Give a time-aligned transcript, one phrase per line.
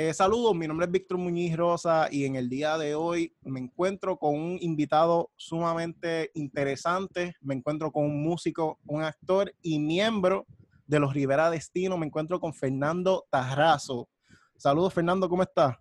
[0.00, 3.58] Eh, saludos, mi nombre es Víctor Muñiz Rosa y en el día de hoy me
[3.58, 10.46] encuentro con un invitado sumamente interesante, me encuentro con un músico, un actor y miembro
[10.86, 14.08] de los Rivera Destino, me encuentro con Fernando Tarrazo.
[14.56, 15.76] Saludos Fernando, ¿cómo estás?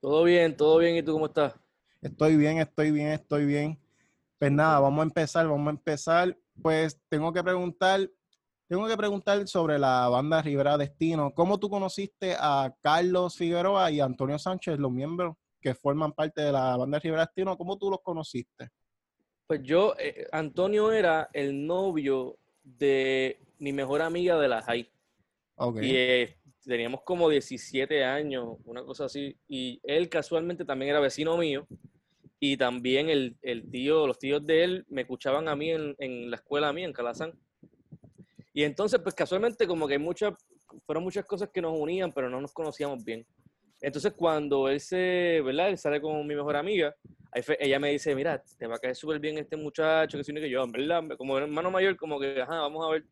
[0.00, 1.54] Todo bien, todo bien, ¿y tú cómo estás?
[2.00, 3.78] Estoy bien, estoy bien, estoy bien.
[4.38, 6.38] Pues nada, vamos a empezar, vamos a empezar.
[6.62, 8.10] Pues tengo que preguntar,
[8.68, 11.32] tengo que preguntar sobre la banda Rivera Destino.
[11.34, 16.52] ¿Cómo tú conociste a Carlos Figueroa y Antonio Sánchez, los miembros que forman parte de
[16.52, 17.56] la banda Rivera Destino?
[17.56, 18.68] ¿Cómo tú los conociste?
[19.46, 24.90] Pues yo, eh, Antonio era el novio de mi mejor amiga de la high.
[25.80, 29.36] Y eh, teníamos como 17 años, una cosa así.
[29.48, 31.66] Y él casualmente también era vecino mío.
[32.40, 33.36] Y también el,
[33.70, 36.84] tío, los tíos de él me escuchaban a mí en, en la escuela a mí,
[36.84, 37.32] en Calazán.
[38.52, 40.34] Y entonces, pues casualmente como que hay muchas,
[40.86, 43.26] fueron muchas cosas que nos unían, pero no nos conocíamos bien.
[43.80, 45.68] Entonces, cuando él se, ¿verdad?
[45.68, 46.94] Él sale con mi mejor amiga,
[47.60, 50.50] ella me dice, mira, te va a caer súper bien este muchacho, que si que
[50.50, 51.04] yo, ¿verdad?
[51.16, 53.04] Como hermano mayor, como que, ajá, vamos a ver.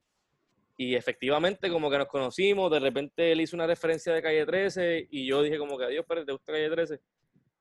[0.78, 5.08] Y efectivamente, como que nos conocimos, de repente él hizo una referencia de Calle 13
[5.10, 7.00] y yo dije como que, adiós, pero ¿te gusta Calle 13?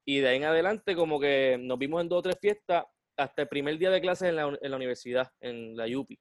[0.05, 2.85] Y de ahí en adelante, como que nos vimos en dos o tres fiestas
[3.17, 6.19] hasta el primer día de clases en la, en la universidad, en la UPI.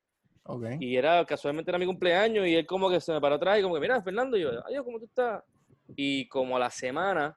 [0.78, 3.62] Y era, casualmente era mi cumpleaños y él como que se me paró atrás y
[3.62, 5.42] como que, mira, Fernando, y yo, adiós, ¿cómo tú estás?
[5.96, 7.36] Y como a la semana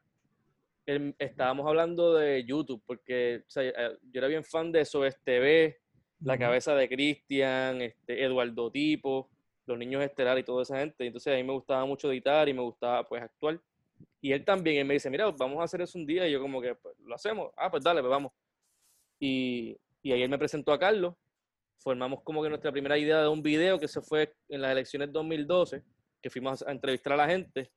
[1.17, 5.77] estábamos hablando de YouTube, porque eh, yo era bien fan de SOS TV,
[6.21, 9.29] La Cabeza de Cristian, este, Eduardo Tipo,
[9.65, 11.05] Los Niños Estelares y toda esa gente.
[11.05, 13.59] Entonces a mí me gustaba mucho editar y me gustaba pues actuar.
[14.21, 16.27] Y él también, él me dice, mira, vamos a hacer eso un día.
[16.27, 17.51] Y yo como que, pues, lo hacemos.
[17.55, 18.31] Ah, pues dale, pues vamos.
[19.19, 21.15] Y, y ahí él me presentó a Carlos
[21.79, 25.11] formamos como que nuestra primera idea de un video que se fue en las elecciones
[25.11, 25.83] 2012,
[26.21, 27.71] que fuimos a entrevistar a la gente.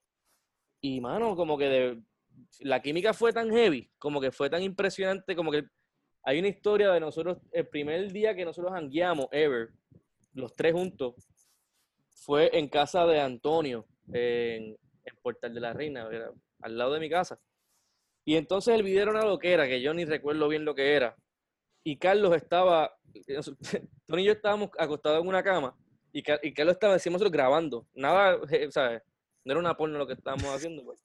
[0.81, 2.03] Y, mano, como que de,
[2.61, 5.65] la química fue tan heavy, como que fue tan impresionante, como que
[6.23, 9.71] hay una historia de nosotros, el primer día que nosotros hangueamos, ever,
[10.33, 11.15] los tres juntos,
[12.11, 14.77] fue en casa de Antonio, en,
[15.11, 16.09] en Portal de la Reina,
[16.61, 17.41] al lado de mi casa.
[18.25, 21.17] Y entonces el video era una loquera, que yo ni recuerdo bien lo que era.
[21.83, 22.95] Y Carlos estaba
[24.07, 25.77] Tony y yo estábamos acostados en una cama
[26.13, 27.87] y, y Carlos estaba, decíamos, grabando.
[27.95, 28.39] Nada,
[28.71, 29.03] ¿sabes?
[29.45, 31.03] No era una porno lo que estábamos haciendo, pues.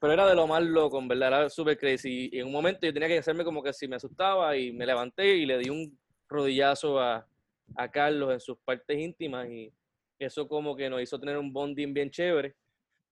[0.00, 2.30] Pero era de lo más loco, en verdad, era súper crazy.
[2.32, 4.86] Y en un momento yo tenía que hacerme como que si me asustaba y me
[4.86, 5.98] levanté y le di un
[6.28, 7.26] rodillazo a,
[7.74, 9.72] a Carlos en sus partes íntimas y
[10.18, 12.54] eso como que nos hizo tener un bonding bien chévere.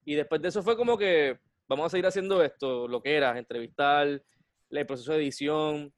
[0.07, 3.37] Y después de eso fue como que vamos a seguir haciendo esto, lo que era,
[3.37, 4.23] entrevistar,
[4.71, 5.93] el proceso de edición,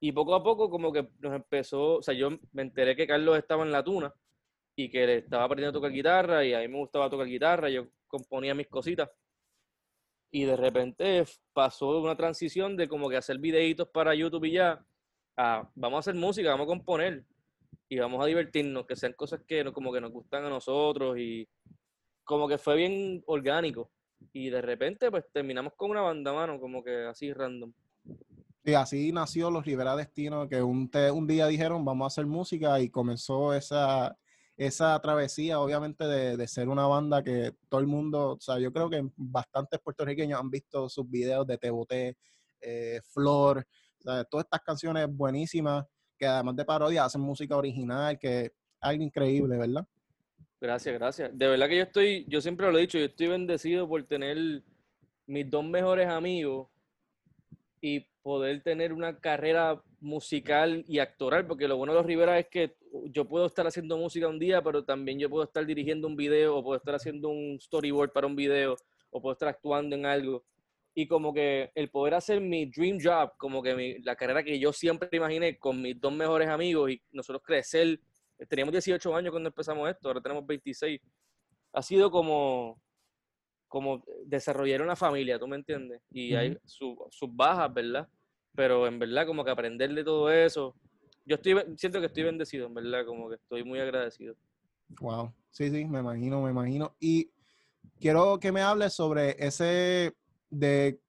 [0.00, 3.36] y poco a poco como que nos empezó, o sea, yo me enteré que Carlos
[3.36, 4.14] estaba en la tuna
[4.76, 7.68] y que le estaba aprendiendo a tocar guitarra y a mí me gustaba tocar guitarra,
[7.68, 9.10] yo componía mis cositas.
[10.30, 14.84] Y de repente pasó una transición de como que hacer videitos para YouTube y ya,
[15.36, 17.24] a vamos a hacer música, vamos a componer
[17.88, 21.48] y vamos a divertirnos, que sean cosas que como que nos gustan a nosotros y
[22.28, 23.90] como que fue bien orgánico.
[24.34, 27.72] Y de repente pues terminamos con una banda, mano, como que así random.
[28.62, 32.78] Y así nació los Rivera Destino, que un, un día dijeron, vamos a hacer música
[32.80, 34.14] y comenzó esa,
[34.58, 38.90] esa travesía, obviamente, de, ser una banda que todo el mundo, o sea, yo creo
[38.90, 42.18] que bastantes puertorriqueños han visto sus videos de Te Boté,
[42.60, 43.66] eh, Flor,
[44.02, 45.86] todas estas canciones buenísimas,
[46.18, 48.52] que además de parodia hacen música original, que
[48.82, 49.86] algo increíble, ¿verdad?
[50.60, 51.38] Gracias, gracias.
[51.38, 54.62] De verdad que yo estoy, yo siempre lo he dicho, yo estoy bendecido por tener
[55.26, 56.68] mis dos mejores amigos
[57.80, 62.48] y poder tener una carrera musical y actoral, porque lo bueno de los Rivera es
[62.48, 66.16] que yo puedo estar haciendo música un día, pero también yo puedo estar dirigiendo un
[66.16, 68.76] video, o puedo estar haciendo un storyboard para un video,
[69.10, 70.44] o puedo estar actuando en algo.
[70.94, 74.72] Y como que el poder hacer mi dream job, como que la carrera que yo
[74.72, 78.00] siempre imaginé con mis dos mejores amigos y nosotros crecer,
[78.48, 81.00] teníamos 18 años cuando empezamos esto, ahora tenemos 26,
[81.72, 82.80] ha sido como,
[83.66, 86.00] como desarrollar una familia, ¿tú me entiendes?
[86.10, 86.96] Y hay sus
[87.34, 88.08] bajas, ¿verdad?
[88.58, 90.74] pero en verdad como que aprender de todo eso,
[91.24, 94.34] yo estoy, siento que estoy bendecido, en verdad, como que estoy muy agradecido.
[95.00, 96.96] Wow, sí, sí, me imagino, me imagino.
[96.98, 97.30] Y
[98.00, 100.12] quiero que me hables sobre ese
[100.50, 101.00] de,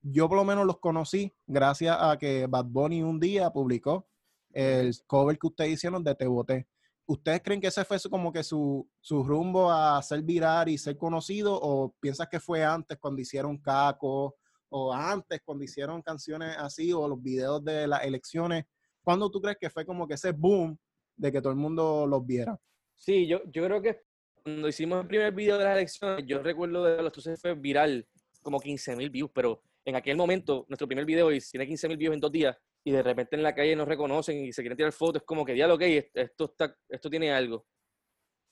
[0.00, 4.08] yo por lo menos los conocí gracias a que Bad Bunny un día publicó
[4.52, 6.66] el cover que ustedes hicieron de Te Boté.
[7.06, 10.96] ¿Ustedes creen que ese fue como que su, su rumbo a ser viral y ser
[10.98, 14.36] conocido o piensas que fue antes cuando hicieron Caco
[14.68, 18.66] o antes cuando hicieron canciones así o los videos de las elecciones,
[19.02, 20.78] ¿cuándo tú crees que fue como que ese boom
[21.18, 22.58] de que todo el mundo los viera.
[22.94, 24.00] Sí, yo, yo creo que
[24.42, 28.06] cuando hicimos el primer video de las elecciones, yo recuerdo de los entonces fue viral,
[28.40, 32.14] como 15 mil views, pero en aquel momento, nuestro primer video tiene 15 mil views
[32.14, 32.56] en dos días,
[32.88, 35.44] y de repente en la calle nos reconocen y se quieren tirar fotos, es como
[35.44, 37.66] que, lo que esto, está, esto tiene algo.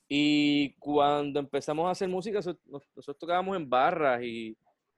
[0.06, 4.54] Y cuando empezamos a hacer música, nosotros tocábamos en barras y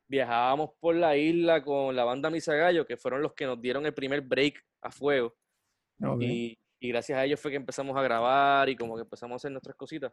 [0.09, 3.87] viajábamos por la isla con la banda Misa Gallo, que fueron los que nos dieron
[3.87, 5.33] el primer break a fuego.
[6.19, 9.37] Y, y, gracias a ellos fue que empezamos a grabar y como que empezamos a
[9.37, 10.13] hacer nuestras cositas.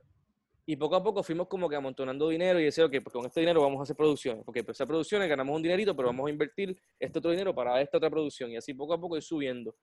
[0.67, 3.39] Y poco a poco fuimos como que amontonando dinero y decía, ok, pues con este
[3.39, 6.31] dinero vamos a hacer producciones, porque pues a producciones ganamos un dinerito, pero vamos a
[6.31, 8.51] invertir este otro dinero para esta otra producción.
[8.51, 9.75] Y así poco a poco ir subiendo.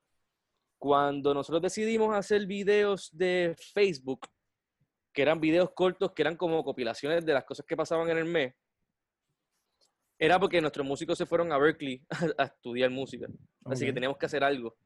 [0.79, 4.27] Cuando nosotros decidimos hacer videos de Facebook,
[5.13, 8.25] que eran videos cortos, que eran como compilaciones de las cosas que pasaban en el
[8.25, 8.55] mes,
[10.19, 12.05] era porque nuestros músicos se fueron a Berkeley
[12.39, 13.29] a, estudiar música.
[13.65, 14.77] Así que teníamos que hacer algo.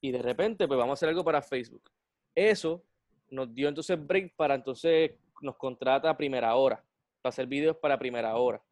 [0.00, 1.90] Y de repente, pues vamos a hacer algo para Facebook.
[2.34, 2.84] Eso
[3.30, 6.76] nos dio entonces break para entonces nos contrata a primera hora,
[7.22, 8.62] para hacer videos para primera hora.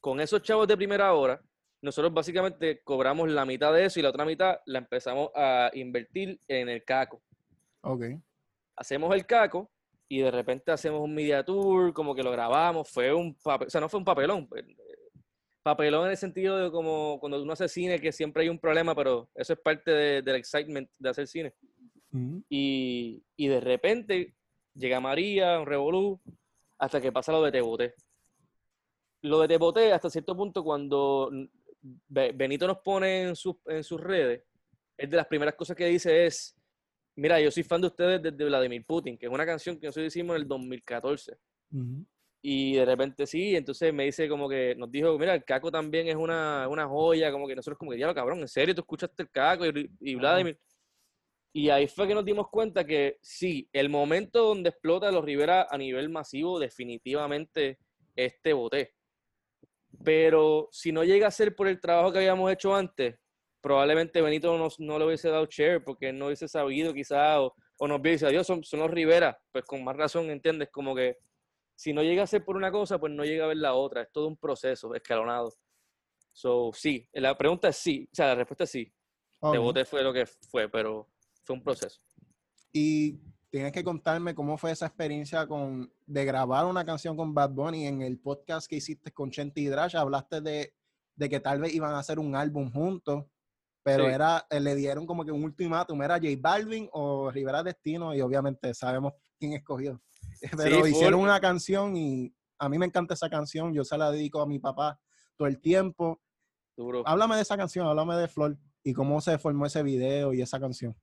[0.00, 1.40] Con esos chavos de primera hora,
[1.82, 6.40] nosotros básicamente cobramos la mitad de eso y la otra mitad la empezamos a invertir
[6.48, 7.22] en el caco.
[7.82, 8.04] Ok.
[8.76, 9.70] Hacemos el caco
[10.08, 13.70] y de repente hacemos un media tour, como que lo grabamos, fue un papel, o
[13.70, 14.64] sea, no fue un papelón, pues,
[15.62, 18.94] papelón en el sentido de como cuando uno hace cine, que siempre hay un problema,
[18.94, 19.90] pero eso es parte
[20.22, 21.54] del excitement de hacer cine.
[22.48, 24.34] Y, y, de repente
[24.74, 26.20] llega María, un revolú,
[26.78, 27.94] hasta que pasa lo de Tebote.
[29.22, 31.30] Lo de Tebote, hasta cierto punto, cuando
[32.08, 33.34] Benito nos pone en,
[33.66, 34.42] en sus redes,
[34.96, 36.56] es de las primeras cosas que dice es,
[37.16, 40.08] mira, yo soy fan de ustedes desde Vladimir Putin, que es una canción que nosotros
[40.08, 41.36] hicimos en el 2014.
[42.42, 46.06] Y de repente sí, entonces me dice como que nos dijo, mira, el Caco también
[46.08, 49.24] es una, una joya, como que nosotros como que, ya cabrón, ¿en serio tú escuchaste
[49.24, 50.58] el Caco y, Vladimir?
[51.56, 55.66] Y ahí fue que nos dimos cuenta que sí, el momento donde explota los Rivera
[55.70, 57.78] a nivel masivo definitivamente
[58.14, 58.92] este boté.
[60.04, 63.18] Pero si no llega a ser por el trabajo que habíamos hecho antes,
[63.62, 67.88] probablemente Benito no, no le hubiese dado share porque no hubiese sabido quizás o, o
[67.88, 69.38] nos hubiese dicho, son, son los Rivera.
[69.50, 70.68] Pues con más razón, ¿entiendes?
[70.70, 71.16] Como que
[71.74, 74.02] si no llega a ser por una cosa, pues no llega a ver la otra.
[74.02, 75.54] Es todo un proceso escalonado.
[76.34, 78.06] So, sí, la pregunta es sí.
[78.12, 78.92] O sea, la respuesta es sí.
[79.38, 79.58] Okay.
[79.58, 81.08] bote fue lo que fue, pero
[81.46, 82.00] fue un proceso.
[82.72, 83.20] Y
[83.50, 87.86] tienes que contarme cómo fue esa experiencia con, de grabar una canción con Bad Bunny
[87.86, 89.96] en el podcast que hiciste con Chente y Drash.
[89.96, 90.74] Hablaste de,
[91.14, 93.24] de, que tal vez iban a hacer un álbum juntos,
[93.82, 98.14] pero era, eh, le dieron como que un ultimátum, era J Balvin o Rivera Destino,
[98.14, 100.02] y obviamente sabemos quién escogió.
[100.56, 103.72] Pero hicieron una canción y a mí me encanta esa canción.
[103.72, 105.00] Yo se la dedico a mi papá
[105.36, 106.20] todo el tiempo.
[107.04, 110.60] Háblame de esa canción, háblame de Flor y cómo se formó ese video y esa
[110.60, 110.94] canción.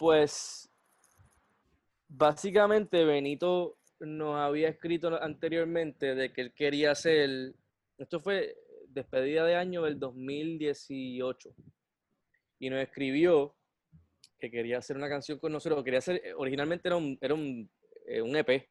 [0.00, 0.70] Pues
[2.08, 7.54] básicamente Benito nos había escrito anteriormente de que él quería hacer,
[7.98, 8.56] esto fue
[8.88, 11.54] despedida de año del 2018,
[12.60, 13.54] y nos escribió
[14.38, 17.70] que quería hacer una canción con nosotros, quería hacer, originalmente era un, era un
[18.06, 18.68] eh, un EP,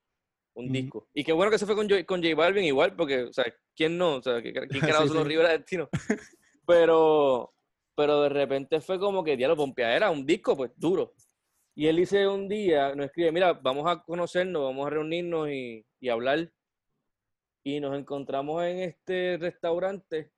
[0.55, 1.07] un disco.
[1.13, 3.45] Y qué bueno que se fue con, con J Balvin igual, porque, o sea,
[3.75, 4.15] ¿quién no?
[4.15, 5.89] O sea, ¿quién carajo los Rivera Destino?
[6.65, 7.53] pero,
[7.99, 11.13] pero de repente fue como que, lo pompea, era un disco, pues, duro.
[11.75, 15.85] Y él dice un día, nos escribe, mira, vamos a conocernos, vamos a reunirnos y,
[15.99, 16.49] y hablar.
[17.61, 20.31] Y nos encontramos en este restaurante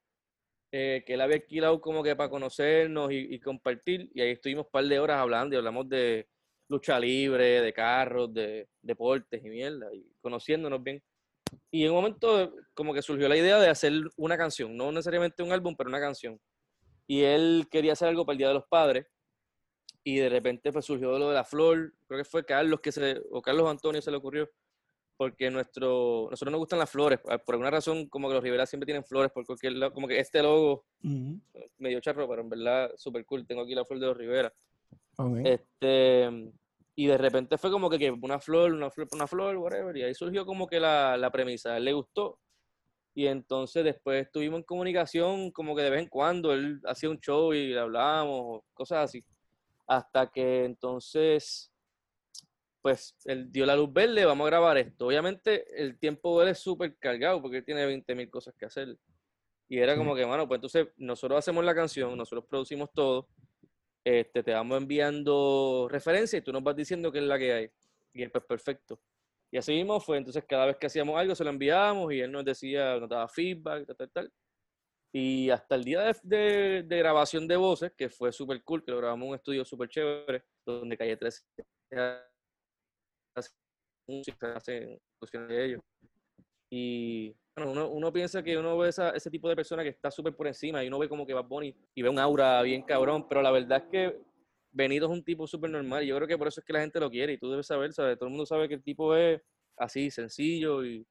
[0.71, 4.09] eh, que él había alquilado como que para conocernos y, y, compartir.
[4.15, 6.27] Y ahí estuvimos un par de horas hablando y hablamos de,
[6.67, 11.03] lucha libre, de carros, de deportes y mierda, y conociéndonos bien.
[11.69, 15.43] Y en un momento como que surgió la idea de hacer una canción, no necesariamente
[15.43, 16.39] un álbum, pero una canción.
[17.11, 19.05] Y él quería hacer algo para el Día de los Padres.
[20.01, 23.21] Y de repente pues surgió lo de la flor, creo que fue Carlos que se,
[23.31, 24.49] o Carlos Antonio se le ocurrió,
[25.17, 28.85] porque nuestro, nosotros nos gustan las flores, por alguna razón como que los Rivera siempre
[28.85, 30.85] tienen flores, por cualquier lado, como que este logo,
[31.77, 34.53] medio charro, pero en verdad súper cool, tengo aquí la flor de los Rivera.
[35.43, 36.29] Este,
[36.95, 39.97] y de repente fue como que, una flor, una flor, una flor, whatever.
[39.97, 41.73] Y ahí surgió como que la, la premisa.
[41.73, 42.39] A él le gustó.
[43.13, 46.53] Y entonces después estuvimos en comunicación como que de vez en cuando.
[46.53, 49.23] Él hacía un show y le hablábamos, cosas así.
[49.87, 51.71] Hasta que entonces,
[52.81, 55.07] pues él dio la luz verde, vamos a grabar esto.
[55.07, 58.65] Obviamente el tiempo de él es súper cargado porque él tiene 20 mil cosas que
[58.65, 58.97] hacer.
[59.67, 63.27] Y era como que, bueno, pues entonces nosotros hacemos la canción, nosotros producimos todo
[64.03, 67.69] este, te vamos enviando referencias y tú nos vas diciendo qué es la que hay.
[68.13, 68.99] Y pues perfecto.
[69.53, 72.31] Y así mismo fue, entonces cada vez que hacíamos algo se lo enviábamos y él
[72.31, 74.33] nos decía, nos daba feedback, tal, tal, tal.
[75.13, 78.97] Y hasta el día de, de, grabación de voces, que fue súper cool, que lo
[78.97, 81.41] grabamos en un estudio súper chévere, donde Calle 13
[83.35, 83.53] hacen
[84.07, 84.97] música, hacen
[85.49, 85.81] de ellos.
[86.71, 90.33] Y bueno, uno, uno, piensa que uno ve ese tipo de persona que está súper
[90.33, 93.27] por encima y uno ve como que va Bunny y ve un aura bien cabrón,
[93.27, 94.21] pero la verdad es que
[94.71, 96.03] Benito es un tipo súper normal.
[96.05, 97.93] Yo creo que por eso es que la gente lo quiere y tú debes saber,
[97.93, 98.17] ¿sabes?
[98.17, 99.41] Todo el mundo sabe que el tipo es
[99.77, 101.05] así, sencillo y,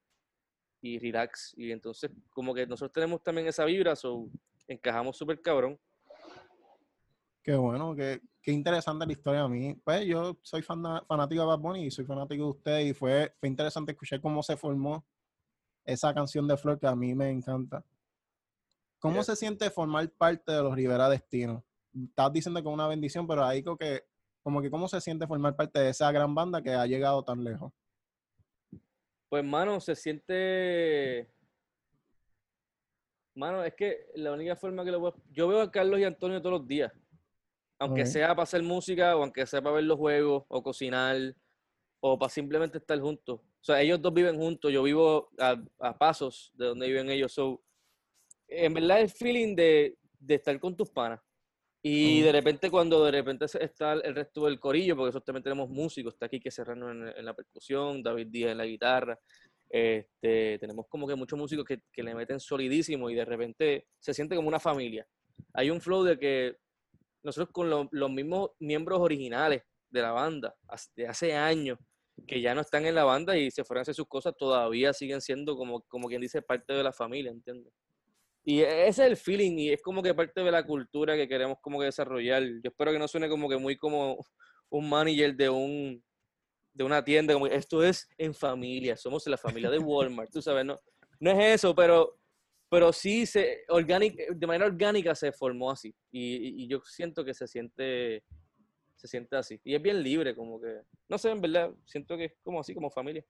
[0.81, 1.53] y relax.
[1.57, 4.29] Y entonces, como que nosotros tenemos también esa vibra, so
[4.67, 5.79] encajamos súper cabrón.
[7.43, 9.75] Qué bueno, qué, qué, interesante la historia a mí.
[9.83, 13.35] Pues yo soy fan, fanático de Bad Bunny y soy fanático de usted y fue,
[13.39, 15.07] fue interesante escuchar cómo se formó
[15.85, 17.85] esa canción de Flor que a mí me encanta.
[18.99, 21.65] ¿Cómo se siente formar parte de los Rivera Destino?
[21.95, 24.05] Estás diciendo que es una bendición, pero ahí creo que,
[24.43, 27.43] como que, ¿cómo se siente formar parte de esa gran banda que ha llegado tan
[27.43, 27.73] lejos?
[29.29, 31.31] Pues, mano, se siente.
[33.35, 35.17] Mano, es que la única forma que lo puedo.
[35.31, 36.93] Yo veo a Carlos y Antonio todos los días.
[37.79, 41.17] Aunque sea para hacer música, o aunque sea para ver los juegos, o cocinar,
[42.01, 43.41] o para simplemente estar juntos.
[43.41, 47.33] O sea, ellos dos viven juntos, yo vivo a, pasos de donde viven ellos.
[47.33, 47.63] So,
[48.49, 49.97] en verdad el feeling de,
[50.29, 51.21] estar con tus panas.
[51.83, 55.71] Y de repente cuando de repente está el resto del corillo, porque nosotros también tenemos
[55.71, 59.19] músicos, está aquí que Serrano en, en, la percusión, David Díaz en la guitarra,
[59.71, 64.13] este, tenemos como que muchos músicos que, que, le meten solidísimo y de repente se
[64.13, 65.07] siente como una familia.
[65.55, 66.57] Hay un flow de que
[67.23, 70.55] nosotros con los mismos miembros originales de la banda,
[70.97, 71.79] de hace años,
[72.27, 74.93] que ya no están en la banda y se fueron a hacer sus cosas, todavía
[74.93, 77.73] siguen siendo como, como quien dice parte de la familia, ¿entiendes?
[78.45, 81.29] Y e, ese es el feeling y es como que parte de la cultura que
[81.29, 82.43] queremos como que desarrollar.
[82.43, 84.25] Yo espero que no suene como que muy como
[84.71, 86.05] un manager de un
[86.73, 90.65] de una tienda, como esto es en familia, somos la familia de Walmart, tú sabes,
[90.65, 90.79] no,
[91.19, 92.17] no es eso, pero,
[92.69, 97.49] pero sí se, de manera orgánica se formó así y, y yo siento que se
[97.49, 98.23] siente
[99.01, 99.59] se siente así.
[99.65, 102.75] Y es bien libre, como que, no sé, en verdad, siento que es como así,
[102.75, 103.25] como familia.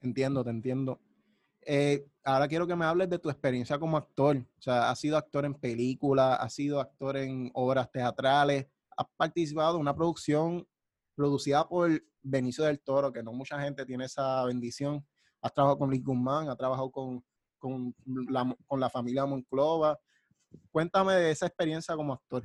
[0.00, 1.00] Entiendo, te entiendo.
[1.66, 4.36] Eh, ahora quiero que me hables de tu experiencia como actor.
[4.36, 8.66] O sea, has sido actor en películas, has sido actor en obras teatrales,
[8.96, 10.66] has participado en una producción
[11.14, 11.90] producida por
[12.22, 15.06] Benicio del Toro, que no mucha gente tiene esa bendición.
[15.42, 17.24] Has trabajado con Luis Guzmán, has trabajado con,
[17.58, 19.98] con, la, con la familia Monclova.
[20.70, 22.44] Cuéntame de esa experiencia como actor.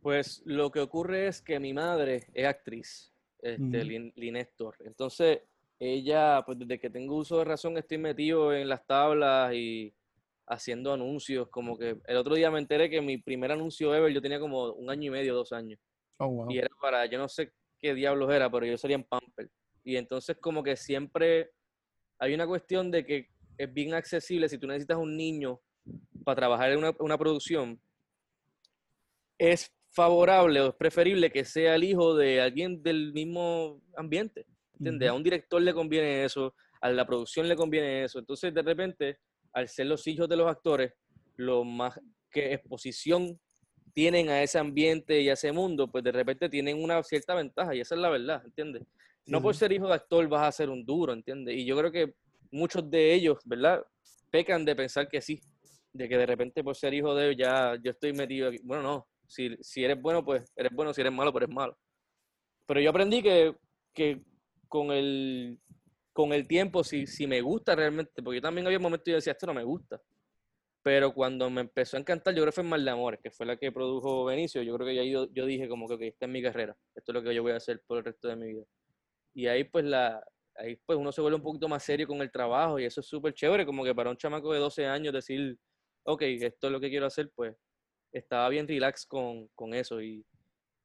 [0.00, 4.76] Pues lo que ocurre es que mi madre es actriz, este, Linéstor.
[4.80, 5.40] Entonces,
[5.78, 9.94] ella, pues desde que tengo uso de razón, estoy metido en las tablas y
[10.46, 11.48] haciendo anuncios.
[11.48, 14.72] Como que el otro día me enteré que mi primer anuncio ever yo tenía como
[14.72, 15.78] un año y medio, dos años.
[16.18, 19.48] Oh, y era para, yo no sé qué diablos era, pero yo sería en Pamper.
[19.84, 21.52] Y entonces, como que siempre
[22.18, 25.60] hay una cuestión de que es bien accesible si tú necesitas un niño
[26.24, 27.80] para trabajar en una, una producción.
[29.38, 34.44] Es favorable o es preferible que sea el hijo de alguien del mismo ambiente.
[34.78, 35.08] ¿Entiendes?
[35.08, 38.18] A un director le conviene eso, a la producción le conviene eso.
[38.18, 39.18] Entonces, de repente,
[39.52, 40.92] al ser los hijos de los actores,
[41.36, 41.98] lo más
[42.30, 43.38] que exposición
[43.92, 47.74] tienen a ese ambiente y a ese mundo, pues de repente tienen una cierta ventaja
[47.74, 48.84] y esa es la verdad, ¿entiendes?
[49.26, 51.56] No por ser hijo de actor vas a ser un duro, ¿entiendes?
[51.56, 52.14] Y yo creo que
[52.50, 53.82] muchos de ellos, ¿verdad?
[54.30, 55.40] Pecan de pensar que sí,
[55.92, 58.58] de que de repente por ser hijo de ellos ya yo estoy metido aquí.
[58.62, 61.76] Bueno, no, si, eres bueno, pues eres bueno, si eres malo, pues eres malo.
[62.66, 63.54] Pero yo aprendí que,
[64.68, 65.58] con, el,
[66.12, 69.16] con el tiempo, si, si me gusta realmente, porque yo también había momentos y yo
[69.16, 70.00] decía, esto no me gusta.
[70.82, 73.46] Pero cuando me empezó a encantar, yo creo que fue Mal de Amores, que fue
[73.46, 74.62] la que produjo Benicio.
[74.62, 77.12] Yo creo que ya yo, yo dije como que okay, esta es mi carrera, esto
[77.12, 78.64] es lo que yo voy a hacer por el resto de mi vida.
[79.34, 80.24] Y ahí pues la,
[80.58, 83.06] ahí pues uno se vuelve un poquito más serio con el trabajo y eso es
[83.06, 85.56] súper chévere, como que para un chamaco de 12 años decir,
[86.04, 87.54] ok, esto es lo que quiero hacer, pues
[88.12, 90.24] estaba bien relax con, con, eso y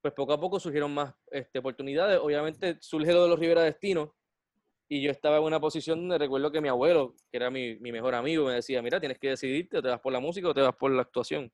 [0.03, 2.19] pues poco a poco surgieron más este, oportunidades.
[2.21, 4.13] Obviamente surge lo de los Rivera Destino
[4.89, 7.93] y yo estaba en una posición donde recuerdo que mi abuelo, que era mi, mi
[7.93, 10.59] mejor amigo, me decía, mira, tienes que decidirte, te vas por la música o te
[10.59, 11.49] vas por la actuación.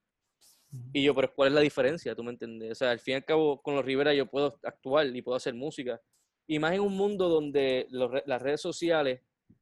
[0.92, 2.16] Y yo, pero ¿cuál es la diferencia?
[2.16, 2.72] ¿Tú me entiendes?
[2.72, 5.38] O sea, al fin y al cabo, con los Rivera yo puedo actuar y puedo
[5.38, 6.02] hacer música.
[6.48, 9.22] Y más en un mundo donde las redes sociales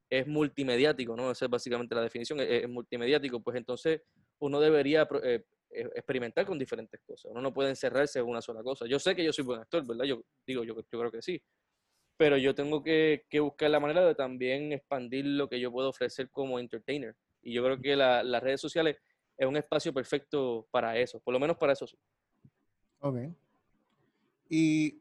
[0.09, 1.29] es multimediático, ¿no?
[1.29, 3.41] Esa es básicamente la definición, es, multimediático.
[3.41, 4.01] Pues entonces
[4.39, 5.45] uno debería eh, e-,
[5.95, 7.31] experimentar con diferentes cosas.
[7.31, 8.85] Uno no puede encerrarse en una sola cosa.
[8.85, 10.05] Yo sé que yo soy buen actor, ¿verdad?
[10.05, 11.41] Yo digo, yo, yo creo que sí.
[12.17, 15.89] Pero yo tengo que, que, buscar la manera de también expandir lo que yo puedo
[15.89, 17.15] ofrecer como entertainer.
[17.41, 18.97] Y yo creo que la, las redes sociales
[19.37, 21.97] es un espacio perfecto para eso, por lo menos para eso sí.
[22.99, 23.17] Ok.
[24.49, 24.99] Y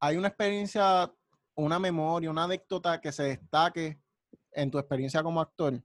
[0.00, 1.12] hay una experiencia,
[1.54, 3.98] una memoria, una anécdota que se destaque
[4.52, 5.80] en tu experiencia como actor.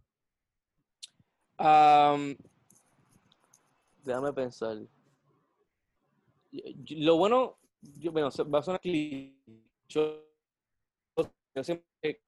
[4.04, 4.78] Déjame pensar.
[6.90, 10.26] Lo bueno, yo, bueno, va a sonar yo,
[11.56, 12.22] yo siempre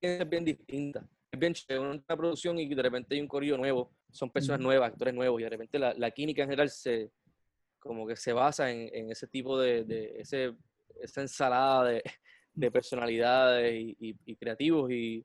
[0.00, 1.06] es bien distinta.
[1.30, 4.90] Es bien chévere una producción y de repente hay un corrido nuevo, son personas nuevas,
[4.90, 7.10] actores nuevos, y de repente la, la química en general se
[7.78, 10.54] como que se basa en, en ese tipo de, de ese,
[11.00, 12.02] esa ensalada de,
[12.54, 14.90] de personalidades y, y, creativos.
[14.90, 15.24] Y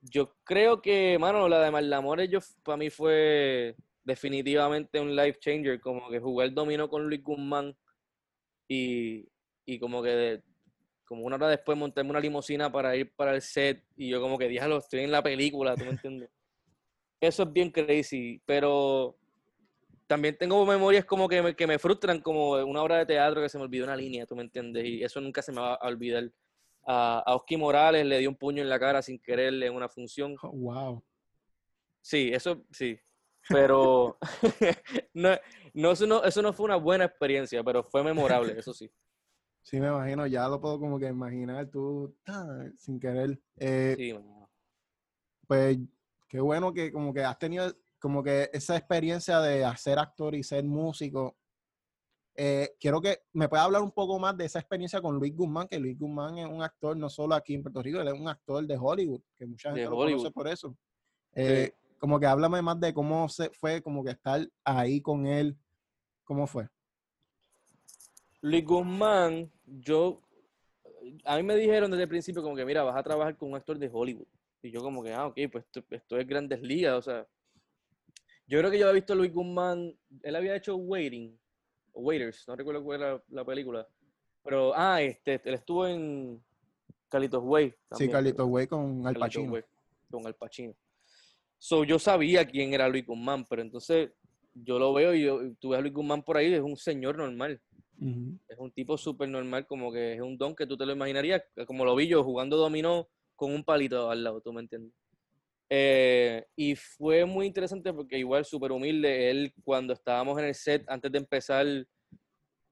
[0.00, 3.74] yo creo que, mano, la de Malamores yo, para mí fue
[4.06, 7.76] definitivamente un life changer, como que jugar dominó con Luis Guzmán
[8.68, 9.28] y,
[9.66, 10.42] y como que
[11.04, 14.38] como una hora después montarme una limusina para ir para el set y yo como
[14.38, 16.30] que, diablo, estoy en la película, ¿tú me entiendes?
[17.20, 19.16] Eso es bien crazy, pero
[20.06, 23.48] también tengo memorias como que me, que me frustran, como una obra de teatro que
[23.48, 24.84] se me olvidó una línea, ¿tú me entiendes?
[24.84, 26.30] Y eso nunca se me va a olvidar.
[26.88, 29.88] A, a Oski Morales le dio un puño en la cara sin quererle en una
[29.88, 30.36] función.
[30.42, 31.04] Oh, wow.
[32.00, 32.96] Sí, eso sí.
[33.48, 34.18] Pero
[35.14, 35.30] no,
[35.74, 38.90] no, eso no, eso no fue una buena experiencia, pero fue memorable, eso sí.
[39.62, 42.16] Sí, me imagino, ya lo puedo como que imaginar tú
[42.78, 43.36] sin querer.
[43.56, 44.14] Eh, sí,
[45.44, 45.78] pues
[46.28, 50.44] qué bueno que como que has tenido como que esa experiencia de hacer actor y
[50.44, 51.36] ser músico.
[52.36, 55.66] Eh, quiero que me pueda hablar un poco más de esa experiencia con Luis Guzmán,
[55.66, 58.28] que Luis Guzmán es un actor no solo aquí en Puerto Rico, él es un
[58.28, 60.76] actor de Hollywood, que mucha gente lo conoce por eso.
[61.32, 65.56] Eh, como que háblame más de cómo se fue, como que estar ahí con él,
[66.24, 66.68] ¿cómo fue?
[68.40, 70.20] Luis Guzmán, yo,
[71.24, 73.56] a mí me dijeron desde el principio como que, mira, vas a trabajar con un
[73.56, 74.26] actor de Hollywood.
[74.62, 77.26] Y yo como que, ah, ok, pues esto, es Grandes Ligas, o sea.
[78.48, 81.36] Yo creo que yo había visto a Luis Guzmán, él había hecho Waiting,
[81.92, 83.86] o Waiters, no recuerdo cuál era la, película.
[84.44, 86.40] Pero, ah, este, él estuvo en
[87.08, 87.74] Carlitos Way.
[87.92, 89.60] sí, Carlitos Way con Al Pacino.
[90.08, 90.74] con Al Pacino.
[91.58, 94.10] So, yo sabía quién era Luis Guzmán, pero entonces
[94.54, 97.16] yo lo veo y yo, tú ves a Luis Guzmán por ahí, es un señor
[97.16, 97.60] normal.
[97.98, 101.42] Es un tipo súper normal, como que es un don que tú te lo imaginarías,
[101.66, 104.92] como lo vi yo jugando dominó con un palito al lado, ¿tú me entiendes?
[105.68, 110.84] Eh, y fue muy interesante porque igual súper humilde, él cuando estábamos en el set,
[110.88, 111.66] antes de empezar,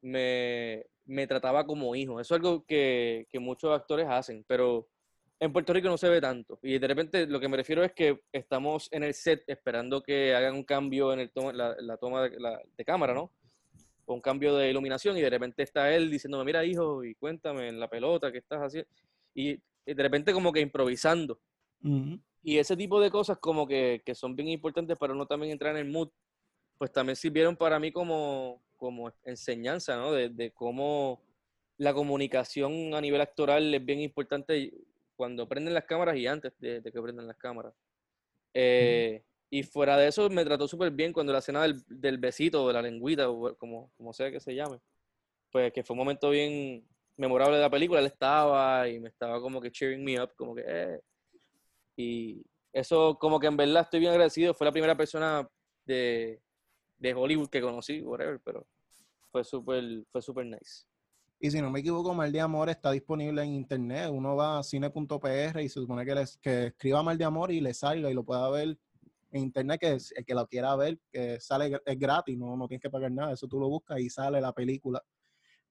[0.03, 2.21] me, me trataba como hijo.
[2.21, 4.89] Eso es algo que, que, muchos actores hacen, pero
[5.45, 6.59] en Puerto Rico no se ve tanto.
[6.63, 10.35] Y de repente lo que me refiero es que estamos en el set esperando que
[10.35, 13.31] hagan un cambio en el la, la, toma de, la, de cámara, ¿no?
[14.07, 17.81] un cambio de iluminación y de repente está él diciéndome, mira hijo, y cuéntame en
[17.81, 18.89] la pelota, ¿qué estás haciendo?
[19.35, 21.39] Y, de repente como que improvisando.
[22.43, 25.77] Y ese tipo de cosas como que, que, son bien importantes para no también entrar
[25.77, 26.09] en el mood,
[26.79, 30.13] pues también sirvieron para mí como, como enseñanza, ¿no?
[30.13, 31.21] De, de cómo
[31.77, 34.73] la comunicación a nivel actoral es bien importante
[35.17, 37.75] cuando prenden las cámaras y antes de, que prenden las cámaras.
[38.53, 42.67] Eh, y fuera de eso, me trató súper bien cuando la escena del, del besito,
[42.67, 44.81] de la lengüita, o como, como sea que se llame.
[45.51, 46.85] Pues que fue un momento bien
[47.17, 48.01] memorable de la película.
[48.01, 50.65] Él estaba y me estaba como que cheering me up, como que...
[50.67, 51.01] Eh.
[51.97, 54.55] Y eso como que en verdad estoy bien agradecido.
[54.55, 55.49] Fue la primera persona
[55.85, 56.41] de,
[56.99, 58.67] de Hollywood que conocí, whatever, pero
[59.31, 60.85] fue súper fue super nice.
[61.45, 64.09] Y si no me equivoco, Mal de Amor está disponible en internet.
[64.11, 67.61] Uno va a cine.pr y se supone que, les, que escriba Mal de Amor y
[67.61, 68.79] le salga y lo pueda ver
[69.31, 72.81] en internet que el que lo quiera ver, que sale, es gratis, no, no tienes
[72.81, 75.05] que pagar nada, eso tú lo buscas y sale la película.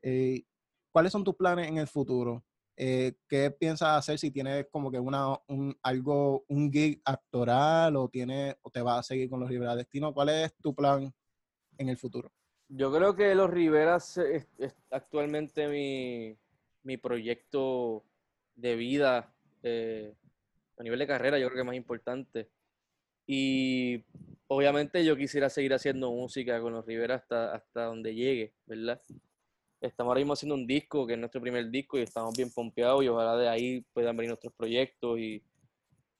[0.03, 0.43] Eh,
[0.91, 2.45] ¿Cuáles son tus planes en el futuro?
[2.77, 8.09] Eh, ¿Qué piensas hacer si tienes como que una, un, algo, un gig actoral o,
[8.09, 10.13] tiene, o te vas a seguir con los Rivera Destino?
[10.13, 11.11] ¿Cuál es tu plan
[11.79, 12.31] en el futuro?
[12.75, 14.47] Yo creo que los Riveras es,
[14.89, 16.35] actualmente mi,
[16.81, 18.03] mi, proyecto
[18.55, 19.31] de vida
[19.61, 20.15] eh,
[20.79, 22.49] a nivel de carrera, yo creo que es más importante.
[23.27, 24.03] Y
[24.47, 28.99] obviamente yo quisiera seguir haciendo música con los Rivera hasta, hasta donde llegue, ¿verdad?
[29.79, 33.03] Estamos ahora mismo haciendo un disco, que es nuestro primer disco, y estamos bien pompeados
[33.03, 35.19] y ojalá de ahí puedan venir nuestros proyectos.
[35.19, 35.43] Y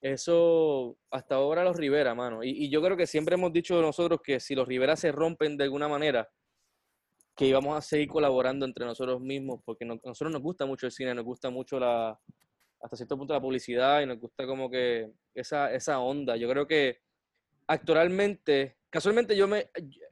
[0.02, 2.44] eso, hasta ahora los Rivera, mano.
[2.44, 5.64] Y, yo creo que siempre hemos dicho nosotros que si los Rivera se rompen de
[5.64, 6.30] alguna manera,
[7.36, 10.92] que íbamos a seguir colaborando entre nosotros mismos, porque a nosotros nos gusta mucho el
[10.92, 12.20] cine, nos gusta mucho la,
[12.84, 16.36] hasta cierto punto la publicidad y nos gusta como que esa, esa onda.
[16.36, 17.00] Yo creo que
[17.66, 19.70] actualmente, casualmente yo me,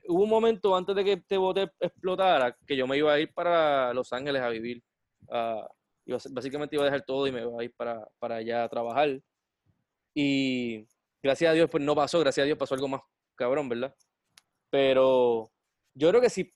[0.07, 3.33] hubo un momento antes de que este bote explotara que yo me iba a ir
[3.33, 4.81] para Los Ángeles a vivir.
[5.27, 5.65] Uh,
[6.31, 9.21] básicamente iba a dejar todo y me iba a ir para, para allá a trabajar.
[10.15, 10.87] Y
[11.21, 13.01] gracias a Dios pues no pasó, gracias a Dios pasó algo más
[13.35, 13.93] cabrón, ¿verdad?
[14.69, 15.51] Pero
[15.93, 16.53] yo creo que si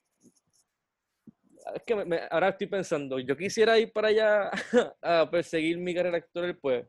[1.74, 4.50] es que ahora estoy pensando, yo quisiera ir para allá
[5.02, 6.86] a perseguir mi carrera actoral, pues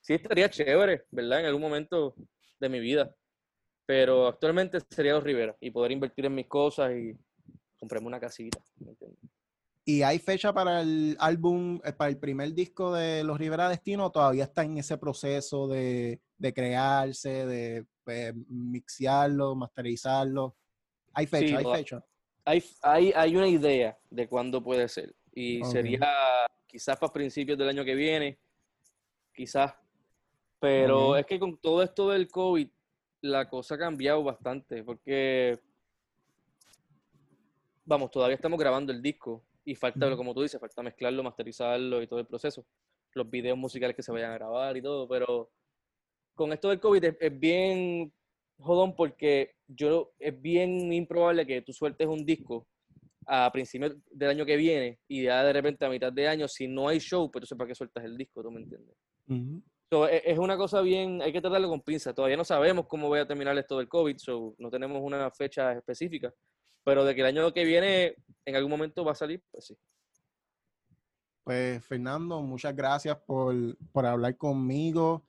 [0.00, 1.40] sí estaría chévere, ¿verdad?
[1.40, 2.14] En algún momento
[2.58, 3.14] de mi vida.
[3.84, 7.16] Pero actualmente sería los Rivera y poder invertir en mis cosas y
[7.78, 9.20] comprarme una casita, ¿me entiendes?
[9.88, 14.10] Y hay fecha para el álbum, eh, para el primer disco de Los Rivera Destino,
[14.10, 16.20] todavía está en ese proceso de,
[16.52, 20.56] crearse, de pues, mixearlo, masterizarlo.
[21.12, 22.04] Hay fecha, hay fecha.
[22.46, 25.14] Hay, hay, hay, una idea de cuándo puede ser.
[25.34, 26.08] Y sería
[26.66, 28.38] quizás para principios del año que viene,
[29.34, 29.74] quizás.
[30.58, 32.68] Pero es que con todo esto del COVID,
[33.20, 35.58] la cosa ha cambiado bastante, porque,
[37.84, 42.06] vamos, todavía estamos grabando el disco y falta, como tú dices, falta mezclarlo, masterizarlo y
[42.06, 42.64] todo el proceso.
[43.12, 45.50] Los videos musicales que se vayan a grabar y todo, pero
[46.36, 48.12] con esto del COVID es, bien
[48.58, 52.66] jodón porque yo es bien improbable que tú sueltes un disco
[53.26, 56.68] a principios del año que viene y ya de repente a mitad de año, si
[56.68, 58.42] no hay show, pues entonces ¿para qué sueltas el disco?
[58.42, 58.96] ¿Tú me entiendes?
[59.90, 62.14] E, es una cosa bien, hay que tratarlo con pinza.
[62.14, 65.72] Todavía no sabemos cómo voy a terminar esto del COVID, so no tenemos una fecha
[65.72, 66.32] específica.
[66.84, 69.76] Pero de que el año que viene en algún momento va a salir, pues sí.
[71.42, 73.54] Pues Fernando, muchas gracias por,
[73.94, 75.24] hablar conmigo.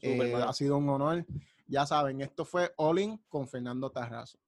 [0.00, 1.24] Eh, ha sido un honor.
[1.66, 4.38] Ya saben, esto fue All In con Fernando Tarrazo.